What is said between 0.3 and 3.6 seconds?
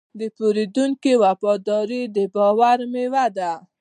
پیرودونکي وفاداري د باور میوه ده.